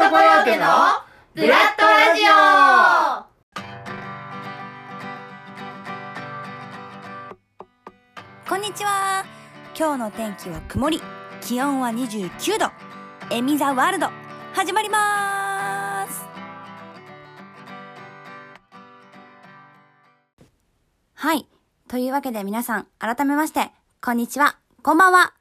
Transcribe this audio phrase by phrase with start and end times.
[0.00, 0.64] トコヨーテの
[1.34, 2.30] ブラッドラジオ。
[8.48, 9.26] こんにちは。
[9.78, 11.02] 今日の天気は曇り。
[11.42, 12.70] 気温は29度。
[13.30, 14.08] エミザワールド。
[14.54, 16.24] 始まります。
[21.12, 21.46] はい。
[21.88, 23.70] というわけで皆さん改めまして
[24.02, 24.56] こんにちは。
[24.82, 25.34] こんばんは。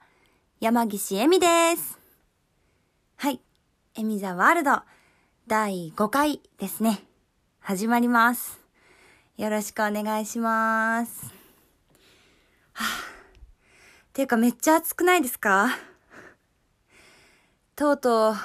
[0.60, 1.48] 山岸エミで
[1.78, 1.98] す。
[3.16, 3.40] はい。
[4.00, 4.80] エミザワールド。
[5.46, 7.04] 第5回ですね。
[7.60, 8.58] 始まります。
[9.36, 11.26] よろしくお願いします。
[12.72, 15.68] はぁ、ていうかめっちゃ暑くないですか？
[17.76, 18.38] とうとう、梅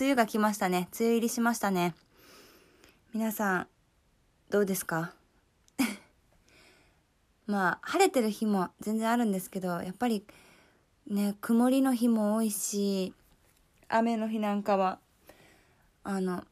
[0.00, 0.88] 雨が来ましたね。
[0.98, 1.94] 梅雨入りしましたね。
[3.14, 3.66] 皆さん、
[4.50, 5.12] どうですか？
[7.46, 10.26] まあ、晴れてる日も全然あるんですけど、やっぱり
[11.06, 13.14] ね、曇りの日も多いし、
[13.88, 14.98] 雨の日なんかは、
[16.04, 16.44] あの、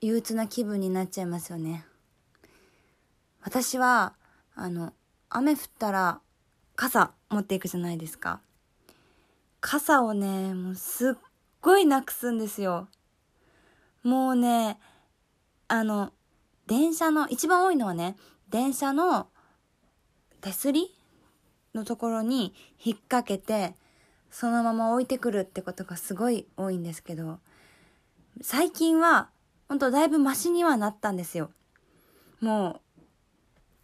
[0.00, 1.84] 憂鬱な気分になっちゃいますよね。
[3.42, 4.14] 私は、
[4.54, 4.92] あの、
[5.30, 6.20] 雨降ったら
[6.76, 8.40] 傘持っていくじゃないですか。
[9.60, 11.14] 傘をね、もうすっ
[11.60, 12.88] ごいなくすんですよ。
[14.02, 14.78] もうね、
[15.68, 16.12] あの、
[16.66, 18.16] 電車の、一番多いのはね、
[18.48, 19.28] 電車の
[20.40, 20.94] 手すり
[21.74, 23.74] のところに引っ掛けて、
[24.30, 27.38] そのまま置いてくるってことがすごい多いんですけど、
[28.42, 29.28] 最近は、
[29.68, 31.50] ほんとだいぶマシにはなったんですよ。
[32.40, 32.80] も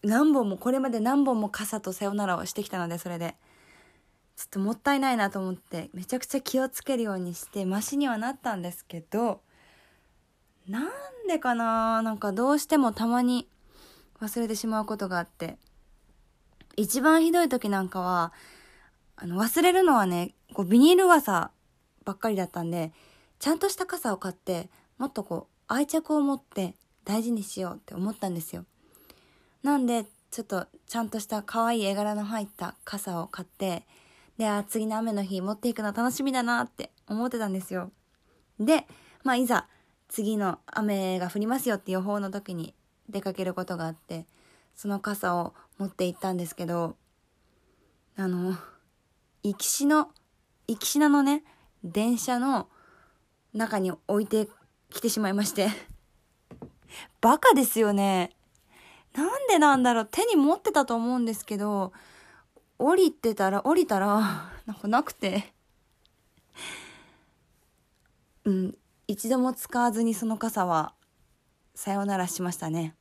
[0.03, 3.37] う、何本も、これまで何本も傘とさよならをしてきたので、それで。
[4.37, 9.41] ちょっともったいないなと思ってめちゃくちゃ気をつけるようにしてマシにはなったんですけど
[10.69, 10.89] なん
[11.27, 12.03] でかな？
[12.03, 13.49] なんかどうしてもたまに
[14.21, 15.57] 忘れてしまうことがあって
[16.77, 18.35] 一番ひどい時なんかは
[19.17, 21.51] あの忘れるのはねこうビニール傘
[22.07, 22.93] ばっかりだったんで
[23.39, 28.65] ちゃんとした傘を買ってもっとこう愛着を持って大事にしようって思ったんですよ
[29.62, 33.84] なんでちょっとちゃんとした可愛い絵柄の入った傘を買って
[34.39, 37.91] で、あ、次の雨の日持っていくの楽しみだなって思ってたんですよ。
[38.61, 38.87] で、
[39.25, 39.67] まあいざ
[40.09, 42.75] 次の雨が降りますよって予報の時に
[43.09, 44.27] 出かけることがあって、
[44.75, 46.97] その傘を持って行ったんですけど、
[48.17, 48.56] あの、
[49.43, 50.11] 行きしの、
[50.69, 51.44] 行きしなのね、
[51.84, 52.69] 電車の
[53.53, 54.49] 中に置いて
[54.91, 55.69] きてしまいまして。
[57.21, 58.37] バカですよね。
[59.15, 61.93] なんでなんだろう手に持ってたと思うんですけど、
[62.78, 65.55] 降りてたら、降りたら、 なんかなくて。
[68.44, 70.94] うん、一度も使わずにその傘は、
[71.75, 72.94] さよならしましたね。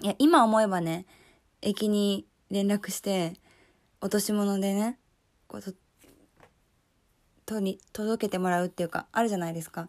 [0.00, 1.06] いや、今思えばね、
[1.60, 3.34] 駅に連絡して、
[4.00, 4.98] 落とし物でね、
[5.48, 5.72] こうと、
[7.46, 9.88] とに、届けてもらうっていうか、あるじゃないですか。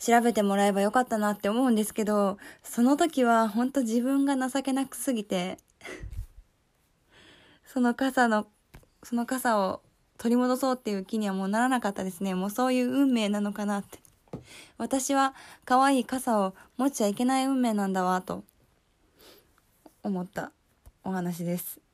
[0.00, 5.58] 調べてもらえばよかったなって思うんですけど、その時は本当自分が情けなくすぎて
[7.66, 8.46] その傘の、
[9.02, 9.82] その傘を
[10.16, 12.34] 取り戻そうっていう気にはもうならなかったですね。
[12.34, 14.00] もうそういう運命なのかなって。
[14.78, 15.34] 私は
[15.66, 18.44] 可愛い傘を持っちゃいけない運命なんだわ、と
[20.02, 20.52] 思った
[21.04, 21.89] お話です。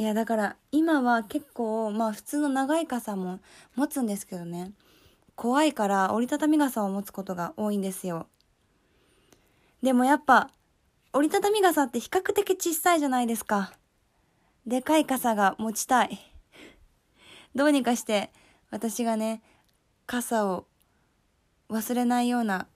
[0.00, 3.38] いや、だから今は結構、まあ普通の長い傘も
[3.76, 4.72] 持つんですけどね。
[5.34, 8.26] 怖いから折りたたみ傘を持つことが多いんですよ。
[9.82, 10.48] でもやっぱ
[11.12, 13.74] 折りたたみ傘って比較的小さいじゃないですか。
[14.66, 16.18] でかい傘が持ちたい。
[17.54, 18.32] どうにかして
[18.70, 19.42] 私がね、
[20.06, 20.64] 傘を
[21.68, 22.68] 忘れないような、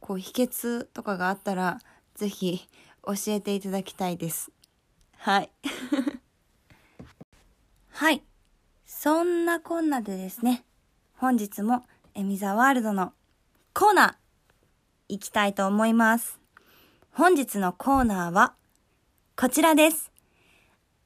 [0.00, 1.80] こう秘訣とかがあったら、
[2.14, 2.66] ぜひ
[3.04, 4.50] 教えていただきたいです。
[5.18, 5.50] はい。
[7.98, 8.22] はい。
[8.84, 10.66] そんなこんなでですね、
[11.16, 11.82] 本日も
[12.14, 13.14] エミザワールドの
[13.72, 16.38] コーナー行きたいと思います。
[17.12, 18.52] 本日のコーナーは
[19.34, 20.12] こちらです。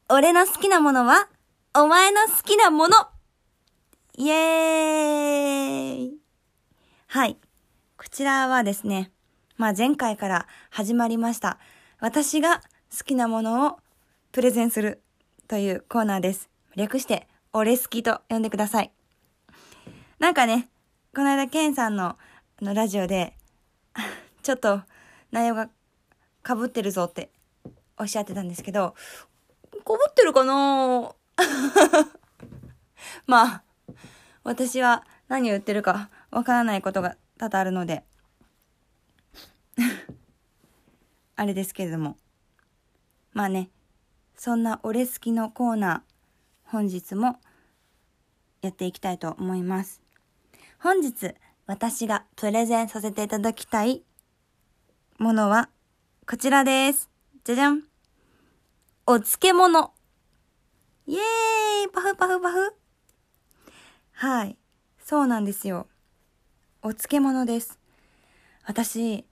[0.08, 1.28] 俺の好きなものは、
[1.76, 3.06] お前の好きなもの
[4.16, 6.18] イエーイ
[7.06, 7.36] はい。
[7.98, 9.12] こちらはですね、
[9.56, 11.60] まあ前回から始まりました。
[12.00, 13.78] 私が好きなものを
[14.32, 15.00] プレゼンする
[15.46, 16.49] というコーナーです。
[16.76, 18.92] 略して、俺好きと呼んでください。
[20.18, 20.68] なんかね、
[21.14, 22.16] この間、ケンさんの
[22.60, 23.36] のラジオで、
[24.42, 24.82] ちょっと
[25.30, 25.68] 内容が
[26.46, 27.30] 被ってるぞって
[27.96, 28.94] おっしゃってたんですけど、
[29.84, 31.12] こぶってるかな
[33.26, 33.62] まあ、
[34.44, 38.04] 私は何を言ってるかわからないことが多々あるので
[41.36, 42.16] あれですけれども。
[43.32, 43.70] まあね、
[44.34, 46.09] そんな俺好きのコーナー、
[46.70, 47.40] 本日も
[48.62, 50.00] やっていきたいと思います。
[50.78, 51.34] 本日、
[51.66, 54.04] 私がプレゼンさせていただきたい
[55.18, 55.68] ものは、
[56.28, 57.10] こちらです。
[57.42, 57.82] じゃじゃん。
[59.04, 59.92] お漬物。
[61.08, 62.72] イエーイパフパフパフ
[64.12, 64.56] はい。
[65.04, 65.88] そうなんですよ。
[66.82, 67.80] お漬物です。
[68.64, 69.24] 私、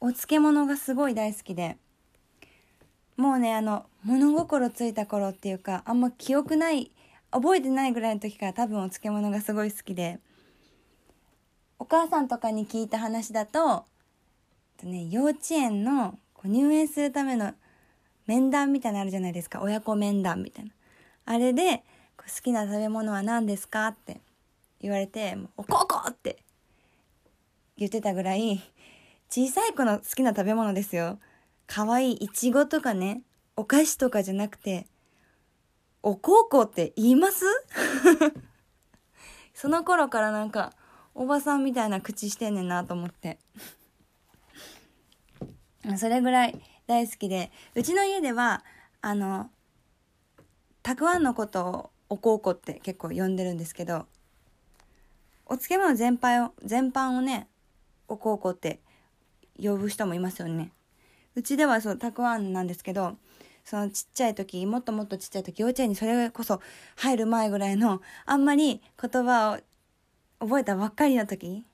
[0.00, 1.78] お漬物がすごい大好きで、
[3.18, 6.92] もうね、あの、物心ついた頃っていうか、あんま記憶ない、
[7.32, 10.20] 覚えてないぐらいの時から多分お漬物がすごい好きで、
[11.80, 13.84] お母さんとかに聞いた話だと、
[14.76, 17.54] とね、幼稚園の入園するための
[18.28, 19.60] 面談みたいなのあるじゃないですか。
[19.62, 20.70] 親子面談みたいな。
[21.24, 21.82] あれで、
[22.18, 24.20] 好きな食べ物は何ですかって
[24.80, 26.38] 言われて、おこおこって
[27.76, 28.62] 言ってたぐらい、
[29.28, 31.18] 小さい子の好きな食べ物ですよ。
[31.68, 33.22] 可愛いいちごとかね、
[33.54, 34.86] お菓子とかじゃなくて、
[36.02, 37.44] おこうこって言います？
[39.52, 40.72] その頃からなんか、
[41.14, 43.38] おばさんみたいな口してんねんなと思って。
[45.98, 48.64] それぐらい大好きで、うちの家では、
[49.02, 49.50] あの、
[50.82, 54.06] たくあんのことをおこうこって結構呼んでるんですけど、
[55.44, 57.46] お漬物全般を、全般をね、
[58.06, 58.80] おこうこって
[59.62, 60.72] 呼ぶ人もいますよね。
[61.38, 63.16] うちではそう、たくあんなんですけど、
[63.64, 66.60] そのちっちゃい時、もっともっとちっちゃい時、幼稚園にそれこそ
[66.96, 71.64] 入る前ぐらいの、あんまり言葉を覚えたばっかりの時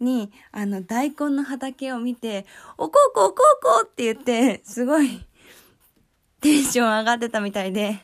[0.00, 2.46] に、あの、大根の畑を見て、
[2.78, 5.26] おこうこおこうこうって言って、すごい、
[6.40, 7.98] テンション上がってたみたいで、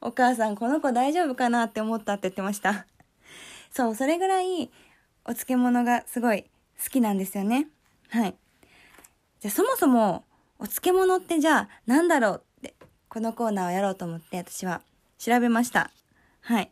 [0.00, 2.86] お母さん、この子大丈夫かなって思ったって言ってました。
[3.70, 4.70] そう、それぐらい、
[5.26, 6.44] お漬物がすごい
[6.82, 7.68] 好きなんですよね。
[8.08, 8.34] はい。
[9.40, 10.24] じゃあ、そもそも、
[10.58, 12.74] お漬物ってじゃあ、なんだろうって、
[13.08, 14.82] このコーナーをやろうと思って、私は
[15.18, 15.90] 調べました。
[16.40, 16.70] はい。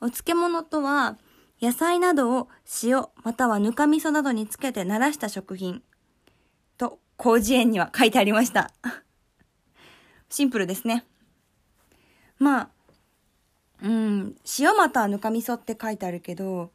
[0.00, 1.18] お漬物とは、
[1.60, 2.48] 野菜などを
[2.82, 5.82] 塩またはぬか味噌などにつけて慣らした食品
[6.76, 8.72] と広辞苑には書いてありました。
[10.28, 11.06] シンプルですね。
[12.38, 12.70] まあ、
[13.82, 16.72] うん、塩またはぬか味噌って書いてあるけど、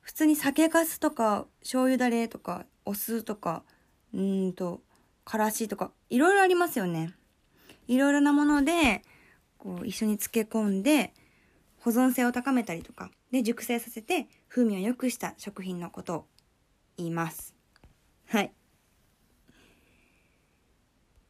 [0.00, 3.62] 普通に酒粕とか醤油だれとかお酢とか、
[4.14, 4.82] うんと、
[5.24, 7.14] からしとか、いろいろありますよね。
[7.86, 9.02] いろいろなもので、
[9.58, 11.12] こう一緒に漬け込んで、
[11.80, 16.26] 保存性を高めたりとか、で、熟成させて風味を良くした食品のことを
[16.96, 17.54] 言います。
[18.26, 18.52] はい。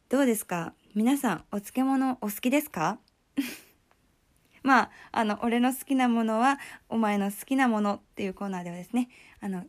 [0.09, 0.73] どうですか？
[0.95, 2.99] 皆さん、お漬物お好きですか？
[4.63, 6.59] まあ、あの、俺の好きなものは、
[6.89, 9.09] お前の好きなものっていうコーナーではですね、
[9.39, 9.65] あの、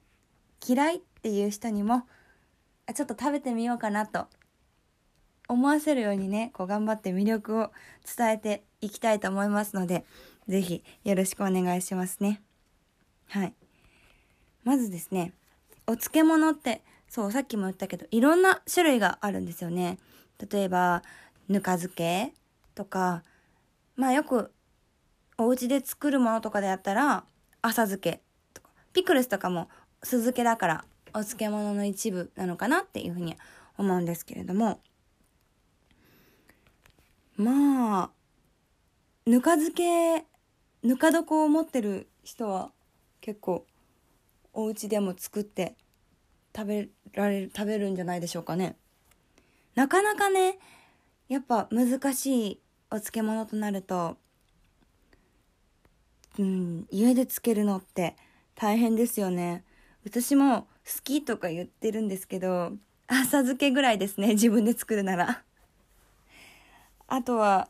[0.66, 2.08] 嫌いっていう人にも、
[2.90, 4.26] あちょっと食べてみようかなと
[5.48, 7.70] 思わせるようにね、こう頑張って魅力を
[8.16, 10.04] 伝えていきたいと思いますので、
[10.48, 12.42] ぜひよろしくお願いしますね。
[13.28, 13.54] はい。
[14.64, 15.32] まずですね、
[15.86, 19.98] お漬物って、そう、さっきも言ったけど、いろんな種類があるんですよね。
[20.50, 21.02] 例えば、
[21.48, 22.32] ぬか漬け
[22.74, 23.22] とか、
[23.96, 24.52] まあよく、
[25.38, 27.24] お家で作るものとかであったら、
[27.62, 28.20] 浅漬け
[28.52, 29.68] とか、ピクルスとかも
[30.02, 30.84] 酢漬けだから、
[31.14, 33.36] お漬物の一部なのかなっていうふうに
[33.78, 34.80] 思うんですけれども、
[37.36, 38.10] まあ、
[39.26, 40.24] ぬか漬け、
[40.82, 42.70] ぬか床を持ってる人は
[43.20, 43.66] 結構
[44.52, 45.76] お家でも作って
[46.54, 48.76] 食べられる、食べるんじゃないでしょうかね。
[49.74, 50.58] なかなかね、
[51.28, 54.16] やっぱ難しいお漬物となると、
[56.38, 58.16] うん、家で漬けるのって
[58.54, 59.64] 大変ですよね。
[60.04, 60.66] 私も
[61.02, 62.72] きとか言ってるんですけど、
[63.06, 65.42] 浅漬けぐらいですね、自分で作るなら。
[67.08, 67.68] あとは、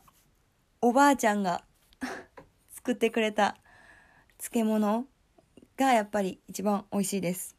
[0.81, 1.63] おばあちゃんが
[2.73, 3.57] 作ってくれた
[4.37, 5.05] 漬物
[5.77, 7.55] がやっぱり一番美味しいです。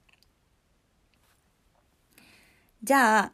[2.82, 3.32] じゃあ、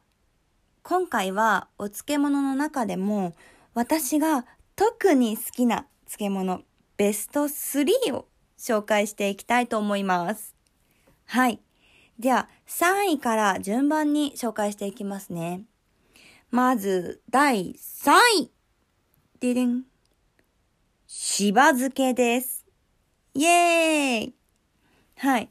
[0.83, 3.35] 今回はお漬物の中でも
[3.75, 6.63] 私が特に好きな漬物
[6.97, 8.27] ベスト3を
[8.59, 10.55] 紹介していきたいと思います。
[11.27, 11.61] はい。
[12.19, 15.63] では、3位から順番に紹介していきますね。
[16.51, 18.51] まず、第3位。
[19.39, 19.85] ででん。
[21.07, 22.67] しば漬けです。
[23.35, 24.35] イエーイ
[25.17, 25.49] はい。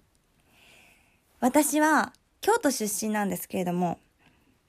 [1.40, 3.98] 私は京都出身なんですけれども、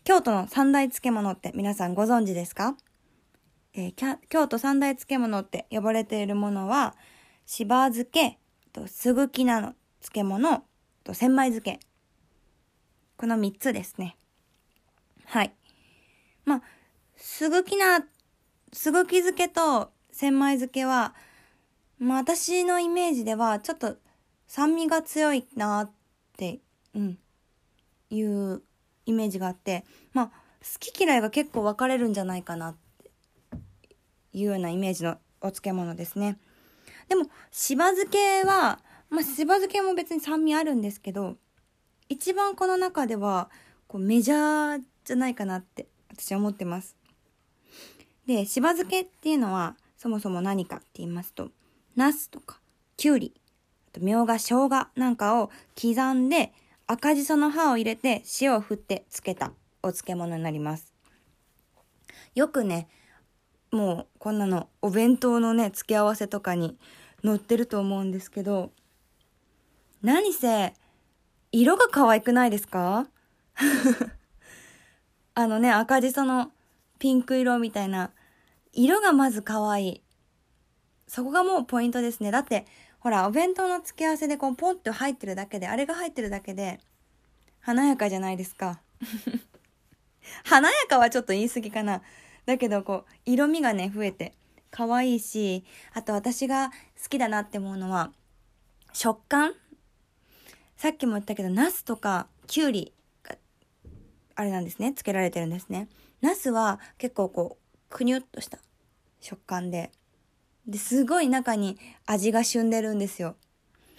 [0.04, 2.76] 京都の三大漬物って皆さんご存知ですか？
[3.74, 6.94] えー、京都三大漬物って呼ばれているものは、
[7.44, 8.38] しば漬け、
[8.72, 10.62] とすぐきなの漬物、
[11.02, 11.87] と千枚漬け。
[13.18, 14.16] この三つですね。
[15.24, 15.52] はい。
[16.44, 16.62] まあ、
[17.16, 18.06] すぐきな、
[18.72, 21.14] すぐき漬けと千枚漬けは、
[21.98, 23.96] まあ私のイメージではちょっと
[24.46, 25.90] 酸味が強いなっ
[26.36, 26.60] て、
[26.94, 27.18] うん、
[28.10, 28.62] いう
[29.04, 33.10] イメージがあって、まあ好き嫌いが結構分かれるんじゃないかなって
[34.32, 36.38] いうようなイメージのお漬物ですね。
[37.08, 38.78] でも、しば漬けは、
[39.10, 41.36] まあしば漬けも別に酸味あるんですけど、
[42.08, 43.50] 一番この中では
[43.86, 46.96] こうメジャーじゃないかなって私は思ってます。
[48.26, 51.50] で、しば漬けっていうのはそもそも何かって言いますと、
[51.96, 52.60] ナスとか
[52.96, 53.34] きゅうり、
[53.88, 55.50] あとみょうが、生姜なんかを
[55.80, 56.52] 刻んで
[56.86, 60.92] 赤じその葉を入れて塩を振って漬けたお漬物になります。
[62.34, 62.88] よくね、
[63.70, 66.78] もうこんなのお弁当のね、付け合わせとかに
[67.24, 68.72] 載ってると思うんですけど、
[70.02, 70.74] 何せ、
[71.52, 73.06] 色が可愛くないですか？
[75.34, 76.52] あのね、赤じその
[76.98, 78.10] ピンク色みたいな、
[78.72, 80.02] 色がまず可愛い。
[81.06, 82.30] そこがもうポイントですね。
[82.30, 82.66] だって、
[83.00, 86.80] ほら、お弁当の付け合わせでこうポンって入ってるだけで、あれが入ってるだけで、
[87.60, 88.80] 華やかじゃないですか。
[90.44, 92.02] 華やかはちょっと言い過ぎかな。
[92.44, 94.34] だけど、こう、色味がね、増えて、
[94.70, 95.64] 可愛いし、
[95.94, 96.70] あと私が
[97.02, 98.12] 好きだなって思うのは、
[98.92, 99.54] 食感
[100.78, 102.92] さっきも言ったけど、ナスとかキュウリ
[103.24, 103.36] が、
[104.36, 105.88] あれなんですね、つけられてるんですね。
[106.20, 108.58] ナスは結構こう、くにゅっとした
[109.20, 109.90] 食感で、
[110.68, 113.34] で、すごい中に味が旬でるんですよ。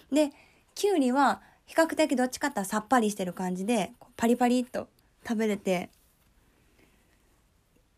[0.09, 0.31] で、
[0.73, 4.87] キュウリは比較的どっちかってさっぱりしてる感じで、パリパリっと
[5.27, 5.89] 食べれて、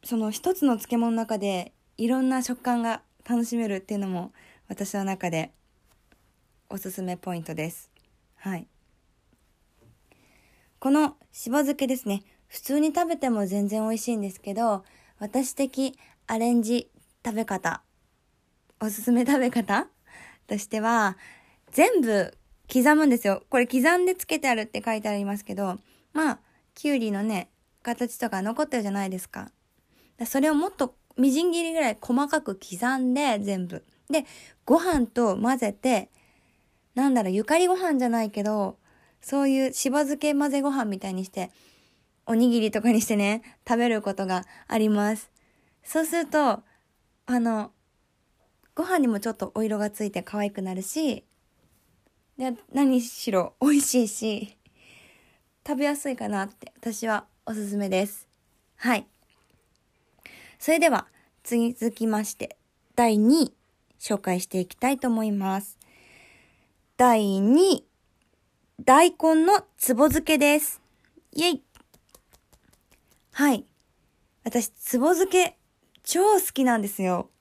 [0.03, 4.33] その一つの漬物の中でいろんな食感が楽しめるっていうのも
[4.67, 5.51] 私の中で
[6.67, 7.90] おすすめポイントです。
[8.41, 8.67] はい。
[10.79, 12.23] このしば漬けですね。
[12.47, 14.83] 普通に食べても全然美味しいんですけど、
[15.19, 15.95] 私的
[16.25, 16.89] アレンジ
[17.23, 17.83] 食べ方、
[18.79, 19.87] おすすめ食べ方
[20.47, 21.19] としては、
[21.71, 22.35] 全部
[22.67, 23.43] 刻むんですよ。
[23.51, 25.79] これ刻んでつけてあるって書いてありますけど、
[26.11, 26.39] まあ、
[26.73, 27.51] きゅうりのね、
[27.83, 29.51] 形とか残ってるじゃないですか。
[30.17, 33.85] だそれをもっとみじん切りぐらい細かく刻んで全部。
[34.09, 34.25] で、
[34.65, 36.09] ご飯と混ぜて、
[36.95, 38.77] なんだろう、ゆかりご飯じゃないけど、
[39.21, 41.51] そういうしば漬け混ぜご飯みたいにして、
[42.25, 45.31] おにぎりとかにしてね、食べることがあります。
[45.83, 46.63] そうすると、
[47.25, 47.71] あの、
[48.75, 51.25] ご飯にもちょっとお色がついて可愛くなるし、
[52.37, 54.57] で、何しろ美味しいし、
[55.67, 58.27] 食べやすいかなって私はおすすめです。
[58.77, 59.07] はい。
[60.57, 61.07] それでは、
[61.43, 62.57] 続きまして、
[62.95, 63.53] 第2位、
[63.99, 65.80] 紹介していきたいと思います。
[67.01, 67.87] 第2位、
[68.79, 70.83] 大根のつぼ漬けです。
[71.31, 71.63] イェイ
[73.31, 73.65] はい。
[74.43, 75.57] 私、つぼ漬け、
[76.03, 77.31] 超好きなんですよ。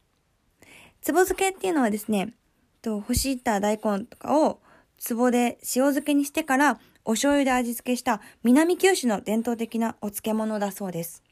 [1.02, 2.32] つぼ漬けっていうのはですね、
[2.80, 4.60] と干した大根とかを
[4.96, 11.22] つぼで塩漬けにしてからお醤油で味付けした南九州の伝統的なお漬物だそうです。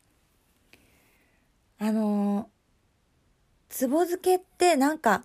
[1.79, 2.47] あのー、
[3.71, 5.25] つぼ漬けってなんか、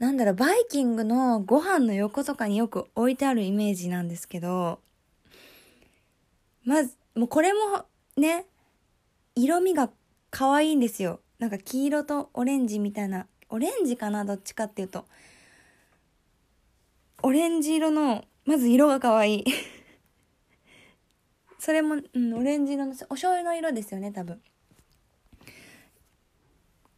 [0.00, 4.80] なんだろう、バイキングのご飯の横とかによく置いてあるイメージなんですけど、
[6.64, 7.84] まず、もうこれも
[8.16, 8.46] ね、
[9.34, 9.90] 色味が
[10.30, 11.20] 可愛いんですよ。
[11.38, 15.04] なんか黄色とオレンジみたいな、オレンジかなどっちかっていうと。
[17.22, 19.44] オレンジ色の、まず色が可愛い。
[21.60, 24.40] それも、うん、オレンジ色の、お醤油の色ですよね、多分。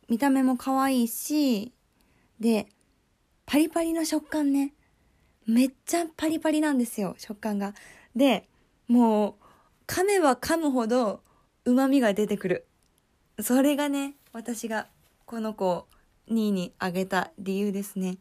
[0.08, 1.72] 見た目も可愛いし、
[2.38, 2.68] で、
[3.46, 4.74] パリパリの食感ね。
[5.46, 7.74] めっちゃパリパリなんですよ、食感が。
[8.14, 8.48] で、
[8.88, 9.34] もう、
[9.86, 11.22] 噛めば噛むほど
[11.64, 12.66] 旨味が出てくる。
[13.40, 14.88] それがね、私が
[15.26, 15.86] この子を
[16.30, 18.18] 2位にあげた理由ですね。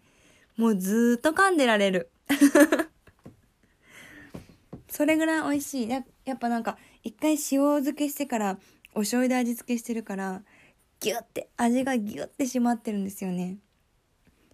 [0.58, 2.12] もうずっと噛んでられる。
[4.90, 5.90] それぐらい美味しい。
[5.90, 8.60] ややっぱなんか、一回塩漬けしてから、
[8.94, 10.44] お醤油で味付けしてるから、
[11.00, 13.58] ギュッて、味がギュッて締まってるんですよね。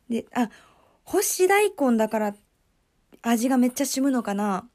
[0.09, 0.49] で、あ、
[1.03, 2.35] 干し大根だから、
[3.21, 4.69] 味がめっちゃ染むのかな？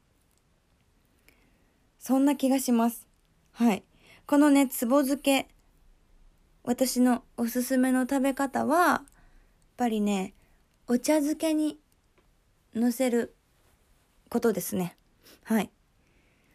[1.98, 3.06] そんな気がします。
[3.52, 3.84] はい。
[4.26, 5.48] このね、つぼ漬け。
[6.64, 9.04] 私のおすすめの食べ方は、やっ
[9.76, 10.34] ぱりね、
[10.86, 11.78] お茶漬けに
[12.74, 13.34] 乗せる
[14.28, 14.96] ことですね。
[15.44, 15.70] はい。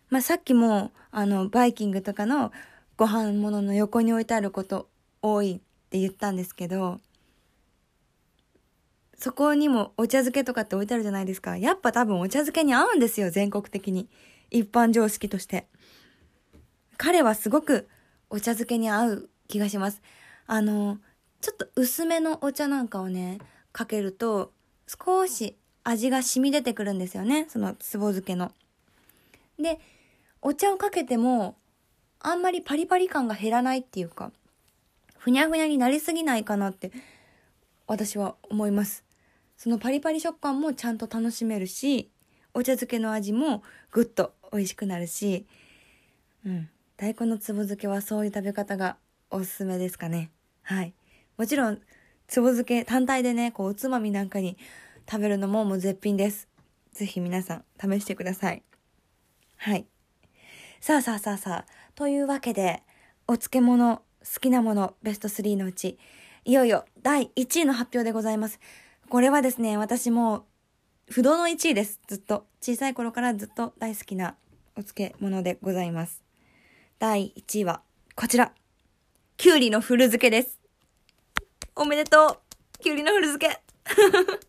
[0.10, 2.52] まあ、さっきも、あの、バイキングとかの
[2.96, 4.90] ご飯物の横に置いてあること
[5.22, 7.00] 多いって言ったんですけど、
[9.18, 11.58] そこにもお茶漬けとかって置いてあるじゃないですか。
[11.58, 14.08] やっぱ多分お茶漬けに合うんですよ、全国的に。
[14.52, 15.68] 一般常識として。
[16.98, 17.88] 彼はすごく
[18.30, 20.02] お茶漬けに合う気がします。
[20.46, 21.00] あの、
[21.42, 23.40] ちょっと薄めのお茶なんかをね、
[23.78, 24.54] かけると
[24.88, 28.52] 少し味が染み出てくるんですよねそのつぼ漬けの。
[29.60, 29.80] で
[30.42, 31.56] お茶をかけても
[32.20, 34.32] あんまりパリパリ感が減らないっていうか
[35.20, 36.92] ふにゃふにゃになりすぎないかなって
[37.86, 39.04] 私は思います
[39.58, 42.10] そのパリパリ食感もちゃんと楽しめるし
[42.54, 45.46] お茶漬けの味もぐっと美味しくなるし
[46.46, 46.70] うん。
[46.96, 48.98] 大根のつぼ漬けはそういう食べ方が
[49.30, 50.32] おすすめですかね。
[50.64, 50.94] はい。
[51.38, 51.80] もちろん
[52.28, 54.58] つぼ漬け単体でねこうおつまみなんかに
[55.10, 56.48] 食べるのももう絶品です。
[56.92, 58.64] ぜひ皆さん試してください。
[59.58, 59.86] はい。
[60.80, 61.72] さあさあさあさあ。
[61.96, 62.82] というわけで
[63.28, 65.98] お漬物好きなものベスト3のうち
[66.46, 68.60] いよいよ第1位の発表でございます。
[69.10, 70.46] これはですね私も
[71.10, 72.02] 不動の1位です。
[72.08, 72.46] ずっと。
[72.60, 74.36] 小さい頃からずっと大好きな
[74.76, 76.22] お漬物でございます。
[77.00, 77.82] 第1位は
[78.16, 78.52] こちら。
[79.38, 80.60] きゅうりの古漬けです。
[81.76, 82.42] おめでと
[82.80, 82.84] う。
[82.84, 83.62] きゅうりの古漬け。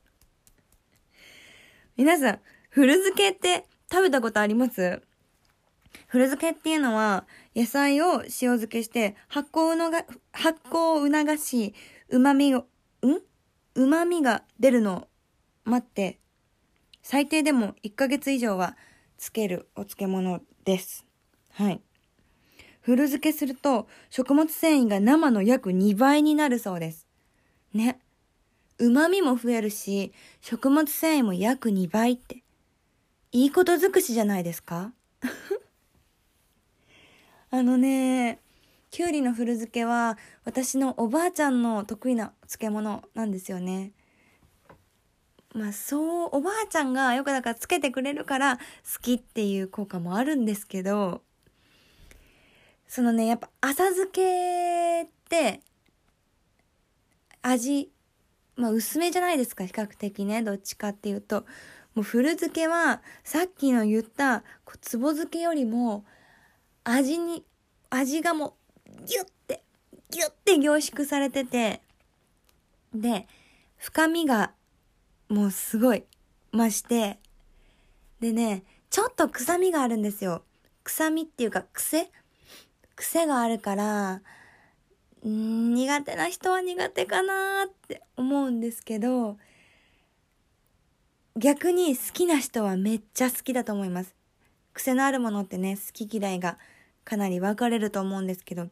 [1.96, 5.00] 皆さん古漬けって食べたことあります？
[6.08, 7.24] 古漬けっていうのは
[7.54, 11.72] 野菜を塩漬けして発酵のが発酵を促し
[12.08, 12.66] 旨味を
[13.06, 13.20] ん？
[13.74, 15.08] 旨味が出るのを
[15.64, 16.18] 待って
[17.02, 18.76] 最低でも1ヶ月以上は
[19.16, 21.04] つけるお漬物です。
[21.52, 21.80] はい。
[22.80, 27.06] 古漬けすると食物繊維が生の約2倍になるそうです。
[27.74, 27.98] ね。
[28.78, 32.42] 旨味も増えるし食物繊維も約2倍って
[33.32, 34.92] いいこと尽くしじゃないですか？
[37.50, 38.40] あのね、
[38.90, 43.92] きゅうりの古漬けは私のおばあちゃんの得意な漬物なんですよね。
[45.54, 48.62] まあそう、おばあちゃんがよくだからつけてくれるから好
[49.00, 51.22] きっていう効果もあるんですけど、
[52.86, 55.60] そのね、やっぱ浅漬けって
[57.42, 57.90] 味、
[58.56, 61.44] まあ薄めじゃないですか、比較的ね、どっちかっていうと。
[61.94, 64.44] もう古漬けはさっきの言った
[64.80, 66.04] つぼ漬けよりも
[66.84, 67.44] 味に、
[67.90, 68.52] 味がもう、
[69.04, 69.62] ギュッて、
[70.10, 71.80] ギュッて凝縮されてて、
[72.94, 73.26] で、
[73.76, 74.52] 深みが、
[75.28, 76.04] もうすごい、
[76.52, 77.18] 増して、
[78.20, 80.42] でね、ちょっと臭みがあるんですよ。
[80.84, 82.10] 臭みっていうか、癖？
[82.96, 84.22] 癖があるから、
[85.26, 89.36] ん苦手な人は苦手かなって思うんですけど、
[91.36, 94.16] 逆に好きな人はめっちゃ好きだと思います。
[94.72, 96.58] 癖のあるものってね、好き嫌いが
[97.08, 98.68] かなり分かれると思うんですけど、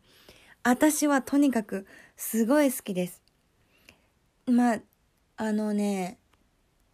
[0.62, 3.22] 私はとにかくすごい好きです。
[4.44, 4.80] まあ、
[5.38, 6.18] あのね、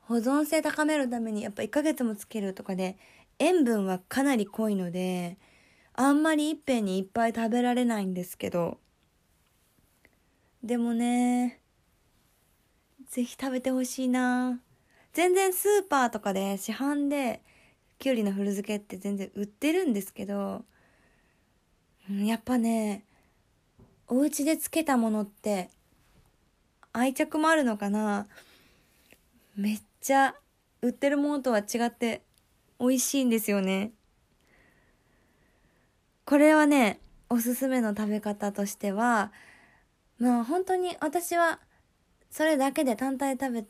[0.03, 2.97] 保存性高めるためにやっぱ1ヶ月もつけるとかで、
[3.41, 5.37] 塩分はかなり濃いので、
[5.95, 8.79] あんまりいっぺんにいっぱい食べられないんですけど、
[10.63, 11.59] でもね、
[13.11, 14.61] ぜひ食べてほしいな
[15.13, 17.43] 全然スーパーとかで市販で
[17.99, 20.65] きゅうりの古漬けって全然売ってるんですけど
[22.11, 23.05] やっぱね
[24.09, 25.71] お家でつけたものって
[26.93, 28.27] 愛着もあるのかな。
[29.57, 30.35] めっちゃ
[30.83, 32.23] 売ってるものとは違って
[32.81, 33.93] 美味しいんですよね。
[36.25, 39.33] これはねおすすめの食べ方としては
[40.19, 41.61] まあ本当に私は
[42.31, 43.65] それだけで単体食べ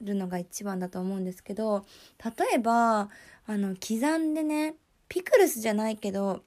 [0.00, 1.84] るのが一番だと思うんですけど
[2.24, 3.08] 例えば
[3.46, 4.74] あの刻んでね
[5.08, 6.42] ピクルスじゃないけど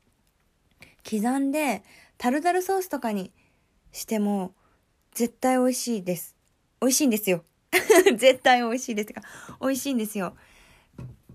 [1.09, 1.83] 刻んで
[2.17, 3.31] タルタルソースとかに
[3.91, 4.53] しても
[5.13, 6.35] 絶対美味しいです。
[6.81, 7.43] 美味しいんですよ。
[8.17, 9.21] 絶対美味しいですか。
[9.61, 10.35] 美味しいんですよ。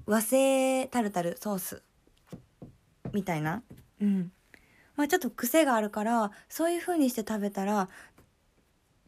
[0.06, 1.82] 和製タルタルソース
[3.12, 3.62] みたいな。
[4.00, 4.32] うん。
[4.96, 7.88] まあちょっと癖があるから、そういう風にして食べたら、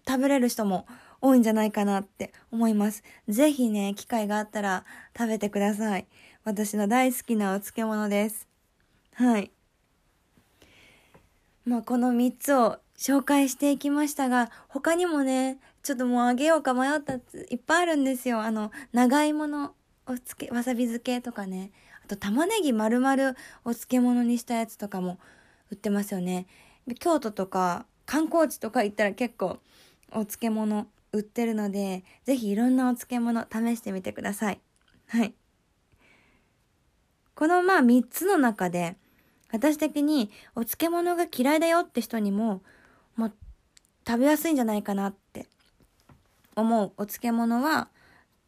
[0.07, 0.87] 食べれる人も
[1.21, 3.03] 多いんじゃないかなって思います。
[3.29, 4.85] ぜひね、機会があったら
[5.17, 6.07] 食べてください。
[6.45, 8.49] 私の大好きなお漬物です。
[9.15, 9.51] はい。
[11.65, 17.19] まあ、この3つを紹介していきましたが、他にもね、ちょっともうあげようか迷ったい
[17.57, 18.41] っぱいあるんですよ。
[18.41, 19.75] あの、長芋の
[20.07, 21.73] おつけ、わさび漬けとかね。
[22.05, 25.19] あと玉ねぎ丸々お漬物にしたやつとかも
[25.71, 26.47] 売ってますよね。
[27.01, 29.59] 京都とか観光地とか行ったら結構
[30.11, 34.61] お漬物売ってるので、ぜひいろんなお漬物試してみてください。
[35.07, 35.35] はい。
[37.35, 38.97] このまあ3つの中で、
[39.55, 42.61] 私的にお漬物が嫌いだよって人にも、
[43.15, 43.33] まあ、
[44.05, 45.47] 食べやすいんじゃないかなって
[46.57, 47.89] 思うお漬物は、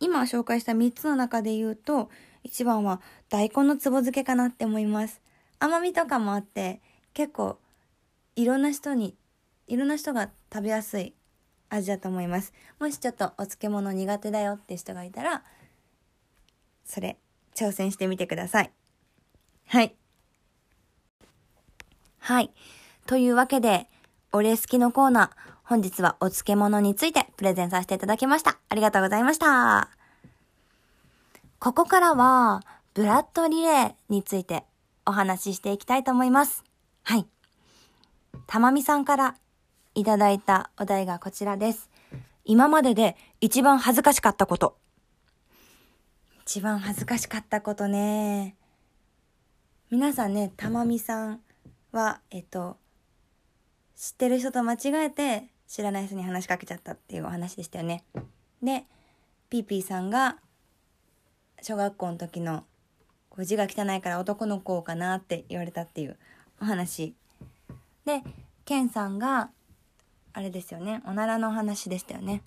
[0.00, 2.10] 今紹介した3つの中で言うと、
[2.42, 5.20] 一番は大根のつぼ漬けかなって思います。
[5.60, 6.80] 甘みとかもあって、
[7.14, 7.60] 結構
[8.34, 9.14] いろんな人に、
[9.68, 11.14] いろんな人が食べやすい
[11.68, 12.52] 味だと思います。
[12.80, 15.44] もしちょっとお漬物苦手だよって人がいたら、
[16.84, 17.16] それ、
[17.54, 18.72] 挑戦してみてください。
[19.68, 19.94] はい。
[22.26, 22.50] はい。
[23.06, 23.88] というわけで、
[24.32, 25.30] 俺好きのコーナー、
[25.62, 28.58] 本日はお漬物についてプレゼンさせていただきました。
[28.68, 29.90] ありがとうございました。
[31.60, 34.64] ここからは、ブラッドリレーについて
[35.06, 36.64] お話ししていきたいと思います。
[37.04, 37.28] はい。
[38.48, 39.36] たまみさんから
[39.94, 41.88] いただいたお題がこちらです。
[42.44, 44.76] 今までで一番恥ずかしかったこと。
[46.42, 48.56] 一番恥ずかしかったことね。
[49.92, 51.40] 皆さんね、たまみさん
[51.96, 52.76] は、えっと、
[53.96, 58.04] 知ってる人と間違えて知らない人に話しかけちゃったっていうお話でしたよね。
[58.62, 58.84] で、
[59.48, 60.36] ピーピーさんが
[61.62, 62.64] 小学校の時の
[63.30, 66.16] こう字が汚いから男の子かなって言われたっていう
[66.60, 67.14] お話。
[68.04, 68.22] で、
[68.64, 69.50] ケンさんが
[70.32, 72.42] あれですよね、おならの話でしたよね。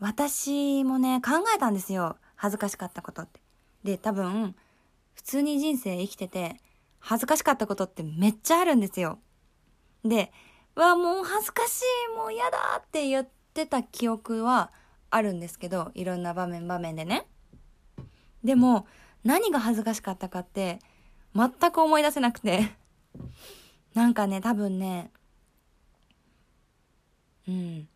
[0.00, 2.16] 私もね、考えたんですよ。
[2.36, 3.40] 恥ずかしかったことって。
[3.82, 4.54] で、多分、
[5.14, 6.60] 普通に人生生きてて、
[7.00, 9.18] 恥ずかしかったことってめっちゃあるんですよ。
[10.04, 10.32] で、
[10.74, 11.82] わ、もう恥ずかし
[12.12, 14.70] い、もう嫌だって言ってた記憶は
[15.10, 17.26] あるんですけど、いろんな場面場面でね。
[18.44, 18.86] でも、
[19.24, 20.78] 何が恥ずかしかったかって、
[21.34, 22.70] 全く思い出せなくて
[23.94, 25.10] なんかね、多分ね、
[27.46, 27.88] うん。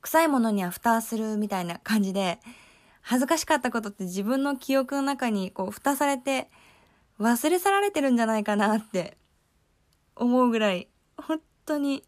[0.00, 2.38] 臭いものには蓋するみたいな感じで、
[3.02, 6.50] 恥ずかしかったことって自分の記憶の中にこう蓋されて
[7.18, 9.16] 忘れ去られてるんじゃないかなって
[10.14, 12.02] 思うぐらい本当に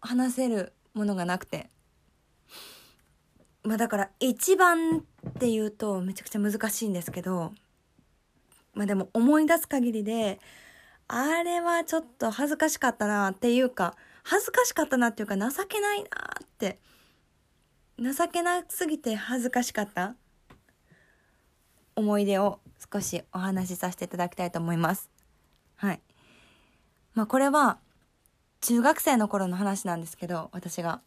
[0.00, 1.70] 話せるものがなくて。
[3.62, 7.52] まあだから一番っていうとめちゃくちゃ難しいんですけど、
[8.72, 10.40] まあでも思い出す限りで、
[11.08, 16.06] あれはちょっと恥ずかしかったなっていうか、恥ずかしかったなっていうか情けないな
[16.42, 16.78] って、
[17.98, 20.14] 情けなすぎて恥ずかしかった
[22.00, 22.60] 思い出を
[22.92, 25.10] 少しお話しさせていただきたいと思います。
[25.76, 26.00] はい。
[27.14, 27.78] まあこれは
[28.60, 31.00] 中学生の頃の話なんですけど、私が。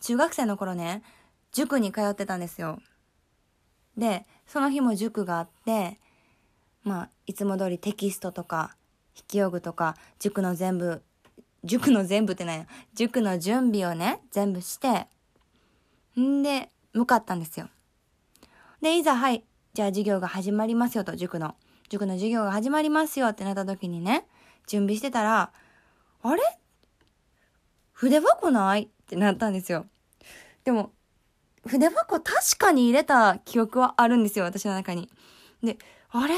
[0.00, 1.02] 中学生の頃ね、
[1.52, 2.80] 塾に通ってたんですよ。
[3.96, 5.98] で、その日も塾があって、
[6.84, 8.76] まあ、いつも通りテキストとか、
[9.14, 11.02] 筆記用具とか、塾の全部、
[11.64, 15.08] 塾の全部ってない塾の準備をね、全部して、
[16.18, 17.68] んで、向かったんですよ。
[18.80, 19.44] で、いざ、はい、
[19.78, 21.54] じゃあ授業が始まりますよと、塾の。
[21.88, 24.26] 塾の授業が始まりますよってなった時にね、
[24.66, 25.52] 準備してたら、
[26.20, 26.42] あれ？
[27.92, 29.86] 筆箱ないってなったんですよ。
[30.64, 30.90] でも、
[31.64, 35.08] 筆箱確かに入れた記憶はあるんですよ、私の中に。
[35.62, 35.78] で、
[36.10, 36.34] あれ？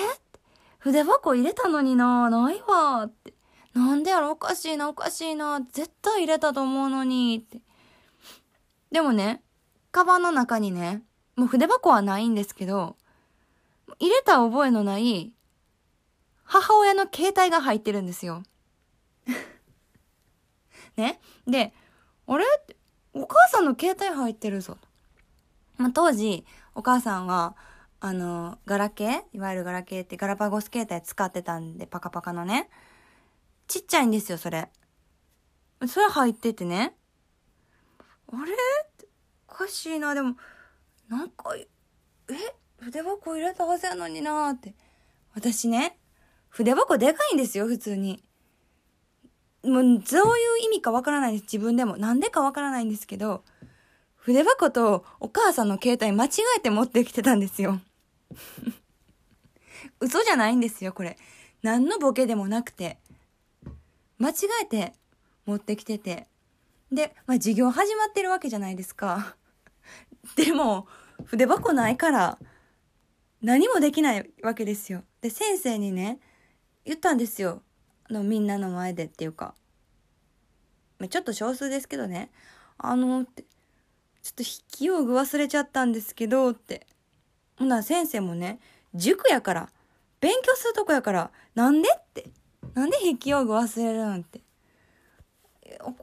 [0.78, 3.32] 筆箱入れたのになないわって。
[3.72, 5.62] なんでやろおかしいな、おかしいな。
[5.72, 7.62] 絶対入れたと思うのにって。
[8.92, 9.42] でもね、
[9.92, 11.00] カバンの中にね、
[11.36, 12.98] もう筆箱はないんですけど、
[13.98, 15.32] 入れた覚えのない
[16.44, 18.42] 母親の携帯が入ってるんですよ。
[20.96, 21.20] ね？
[21.46, 21.72] で、
[22.26, 22.44] あれ
[23.12, 24.78] お母さんの携帯入ってるぞ。
[25.76, 27.56] まあ、当時、お母さんは、
[28.00, 29.22] あの、ガラケー？
[29.32, 32.68] いわゆるガラケーってガラパゴス携帯使ってたんで、パカパカのね。
[33.66, 34.68] ちっちゃいんですよ、それ。
[35.86, 36.96] それ入っててね。
[38.32, 38.52] あれ？
[39.48, 40.36] おかしいな、でも、
[41.08, 41.66] なんか、え？
[42.80, 44.74] 筆箱入れたはずやのになーって。
[45.34, 45.98] 私ね、
[46.48, 48.22] 筆箱でかいんですよ、普通に。
[49.62, 50.00] もう、どういう
[50.64, 51.96] 意味かわからないです、自分でも。
[51.98, 53.44] なんでかわからないんですけど、
[54.16, 57.80] 筆箱とお母さんの携帯間違えて持ってきてたんですよ。
[60.00, 61.18] 嘘じゃないんですよ、これ。
[61.62, 62.98] 何のボケでもなくて。
[64.18, 64.94] 間違えて
[65.46, 66.26] 持ってきてて。
[66.90, 69.36] で、まあ、授業始まってるわけじゃないですか。
[70.36, 70.86] でも、
[71.24, 72.38] 筆箱ないから、
[73.42, 75.02] 何もできないわけですよ。
[75.20, 76.18] で、先生にね、
[76.84, 77.62] 言ったんですよ。
[78.08, 79.54] あの、みんなの前でっていうか。
[81.08, 82.30] ちょっと少数ですけどね。
[82.76, 83.44] あの、って、
[84.22, 86.86] ちょっと筆記用具忘れちゃったんですけど、って。
[87.58, 88.60] ほな、先生もね、
[88.94, 89.70] 塾やから、
[90.20, 92.28] 勉強するとこやから、なんでって。
[92.74, 94.42] なんで筆記用具忘れるなんて。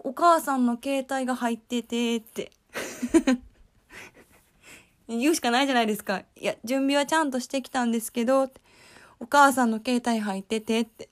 [0.04, 2.52] おお母さんの携帯が入ってて、って。
[5.08, 6.20] 言うしかないじゃないですか。
[6.20, 8.50] いや、準備はちゃんとしてきたんですけど、
[9.20, 11.10] お母さんの携帯入っててって。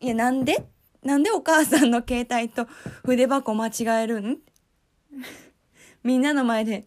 [0.00, 0.66] いや、なんで？
[1.02, 2.66] なんでお母さんの携帯と
[3.04, 4.38] 筆箱間違えるん？
[6.02, 6.86] みんなの前で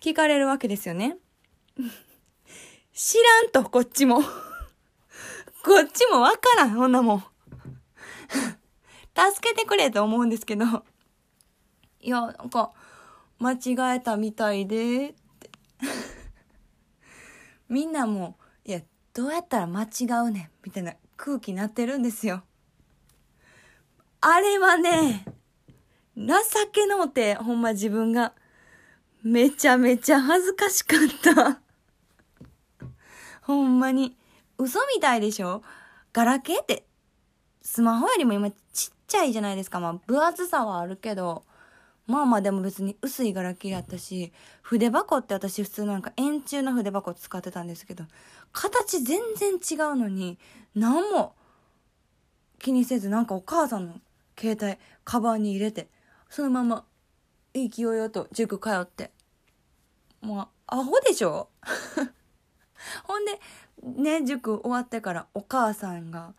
[0.00, 1.18] 聞かれるわけですよね。
[2.92, 4.20] 知らんと、こっちも。
[4.20, 4.28] こ
[5.80, 7.20] っちもわからん、ほんなもん。
[9.14, 10.64] 助けてくれと思うんですけど、
[12.00, 12.72] いや、なんか、
[13.42, 15.50] 間違えたみたいで、って。
[17.68, 18.80] みんなも、いや、
[19.12, 22.44] どうやったら間違うねん、みたいな空気になってるんですよ。
[24.20, 25.24] あれはね、
[26.16, 26.26] 情
[26.70, 28.32] けのうて、ほんま自分が、
[29.24, 31.60] めちゃめちゃ恥ずかしかった。
[33.42, 34.16] ほんまに。
[34.56, 35.64] 嘘みたいでしょ？
[36.12, 36.86] ガラケーって、
[37.60, 38.54] スマホよりも今ち
[38.92, 39.80] っちゃいじゃないですか。
[39.80, 41.44] まあ、分厚さはあるけど、
[42.06, 48.04] まあまあでも別に薄いガラケーやったし、筆箱って私普通なんか円柱の筆箱使ってたんですけど、
[48.52, 50.38] 形全然違うのに、
[50.74, 51.34] 何も
[52.58, 53.94] 気にせずなんかお母さんの
[54.38, 55.88] 携帯、カバンに入れて、
[56.28, 56.84] そのまま
[57.54, 59.10] 勢いよと塾通って。
[60.20, 61.48] もう、アホでしょ？
[63.04, 63.40] ほんで、
[63.82, 66.34] ね、塾終わってからお母さんが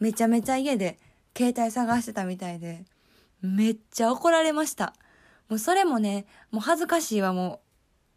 [0.00, 0.98] めちゃめちゃ家で
[1.36, 2.84] 携帯探してたみたいで、
[3.40, 4.94] めっちゃ怒られました。
[5.48, 7.60] もうそれもね、もう恥ずかしいはも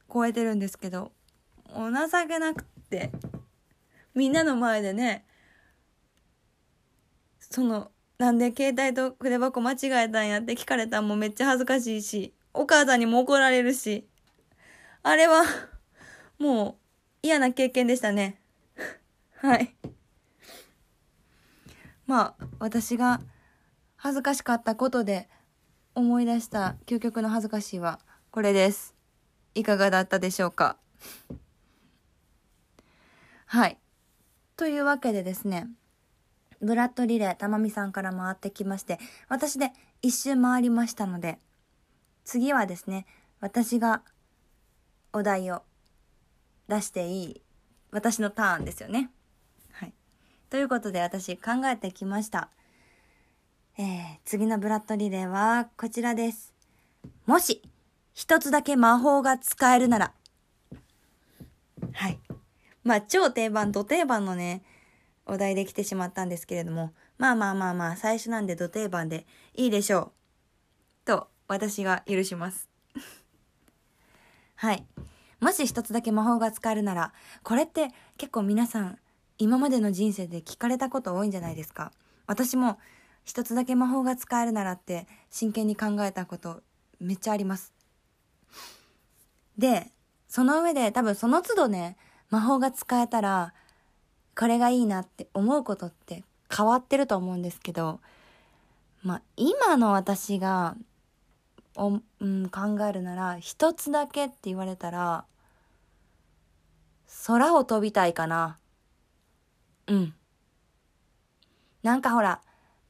[0.09, 1.11] う超えてるんですけど、
[1.73, 3.11] もう情けなくって、
[4.13, 5.25] みんなの前でね、
[7.39, 14.07] その、なんで携帯と筆箱間違えたんやって聞かれたんもめっちゃ恥ずかしいし、お母さんにも怒られるし、
[15.03, 15.43] あれは、
[16.37, 16.75] もう
[17.23, 18.39] 嫌な経験でしたね。
[19.37, 19.75] はい。
[22.05, 23.21] まあ、私が
[24.03, 25.29] 恥ずかしかったことで
[25.93, 27.99] 思い出した究極の恥ずかしいは
[28.31, 28.95] これです。
[29.53, 30.77] いかがだったでしょうか？
[33.45, 33.77] はい。
[34.57, 35.67] というわけでですね、
[36.61, 38.97] ブラッドリレーたまみさんから回ってきまして、
[39.29, 41.37] 私で一周回りましたので、
[42.25, 43.05] 次はですね、
[43.39, 44.01] 私が
[45.13, 45.61] お題を
[46.67, 47.41] 出していい
[47.91, 49.11] 私のターンですよね。
[49.73, 49.93] はい。
[50.49, 52.49] ということで私考えてきました。
[53.77, 56.53] えー、次のブラッドリレーはこちらです。
[57.25, 57.61] もし、
[58.13, 60.13] 一つだけ魔法が使えるなら。
[61.93, 62.19] はい。
[62.83, 64.63] まあ、超定番、ド定番のね、
[65.25, 70.11] お題で来てしまったんですけれども、まあまあまあまあ、最初なんでド定番でいいでしょう。
[71.05, 72.69] と、私が許します。
[74.55, 74.85] はい。
[75.39, 78.99] もし一つだけ魔法が使えるなら、これって結構皆さん、
[79.37, 81.91] 今までの人生で聞かれたこと多いんじゃないですか。
[82.27, 82.77] 私も、
[83.31, 86.59] 一つだけ魔法が使えるならって真剣に考えたこと
[86.99, 87.71] めっちゃあります。
[89.57, 89.87] で、
[90.27, 91.95] その上で多分その都度ね、
[92.29, 93.53] 魔法が使えたら、
[94.37, 98.01] これがいいなって思うことって変わってると思うんですけど、
[99.01, 100.75] まあ今の私が
[101.77, 105.23] お、うん、考えるなら一つだけって言われたら
[107.27, 108.57] 空を飛びたいかな
[109.87, 110.13] うん
[111.81, 112.41] なんかほら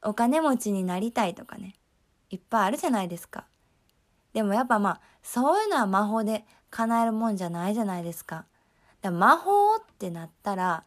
[0.02, 1.74] お金持ちになりたいとかね
[2.30, 3.46] いっぱいあるじゃないですか
[4.32, 8.46] でもやっぱまあそういうのは魔法で叶えるもんじゃないじゃないですか
[9.00, 10.84] だか魔法ってなったら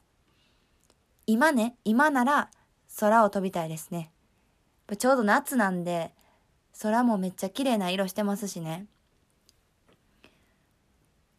[1.27, 2.49] 今ね今なら
[2.99, 4.11] 空を飛びたいですね
[4.97, 6.11] ちょうど夏なんで
[6.81, 8.87] 空もめっちゃ綺麗な色してますしね。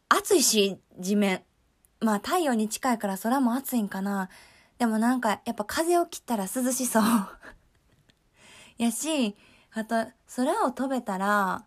[0.09, 1.43] 暑いし、地面。
[1.99, 4.29] まあ太陽に近いから空も暑いんかな。
[4.77, 7.03] でもなんかやっぱ風を切ったら涼しそう。
[8.77, 9.35] やし、
[9.73, 9.95] あと
[10.35, 11.65] 空を飛べたら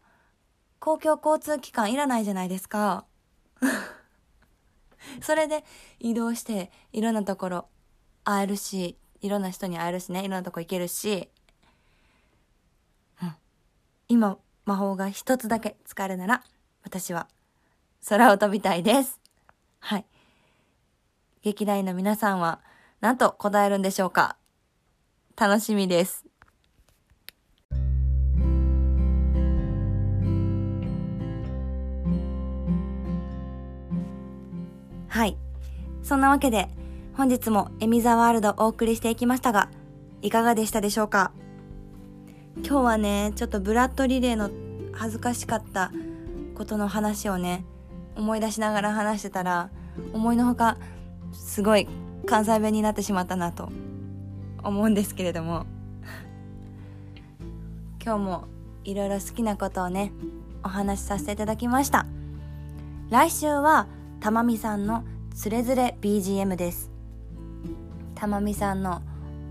[0.79, 3.05] 公共交通機関いらないじゃないですか。
[5.23, 5.65] それで
[5.99, 7.69] 移動していろんなところ
[8.25, 11.29] 会えるし、いろんな人に会えるしね、いろんなとこ行けるし、
[13.23, 13.35] うん
[14.09, 16.45] 今魔法が一つだけ使えるなら
[16.83, 17.29] 私は
[18.09, 19.21] 空を飛びたいです。
[19.81, 20.07] はい。
[21.43, 22.61] 劇団員の皆さんは
[23.01, 24.37] 何と答えるんでしょうか
[25.37, 26.30] 楽しみです。
[35.11, 35.37] はい。
[36.05, 36.69] そんなわけで
[37.15, 39.69] 本日もエミザワールドお送りしていきましたが
[40.23, 41.33] いかがでしたでしょうか？
[42.59, 44.51] 今日はねちょっとブラッドリレーの
[44.93, 45.91] 恥ずかしかった
[46.55, 47.65] ことの話をね
[48.17, 49.71] 思い出しながら話してたら
[50.13, 50.79] 思いのほか
[51.33, 51.89] すごい
[52.27, 53.69] 関西弁になってしまったなと
[54.63, 55.67] 思うんですけれども。
[58.03, 58.45] 今日も
[58.85, 60.13] いろいろ好きなことをね
[60.63, 62.07] お話しさせていただきました。
[63.11, 63.89] 来週は
[64.21, 65.05] たまみさんの
[65.35, 66.91] つれづれ BGM です。
[68.15, 69.03] たまみさんの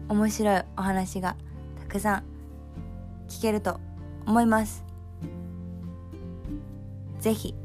[0.07, 1.35] 面白いお話が
[1.79, 2.23] たくさん
[3.27, 3.79] 聞けると
[4.25, 4.85] 思います。
[7.19, 7.55] ぜひ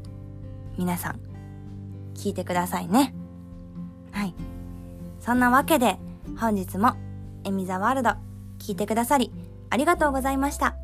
[0.77, 1.19] 皆さん
[2.15, 3.13] 聞いてくださいね。
[4.11, 4.33] はい。
[5.19, 5.97] そんなわけで
[6.39, 6.93] 本日も
[7.43, 8.11] エミザワールド
[8.59, 9.31] 聞いてくださり
[9.69, 10.75] ありがとうございました。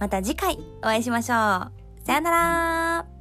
[0.00, 2.06] また次回お会いしましょう。
[2.06, 3.17] さよなら。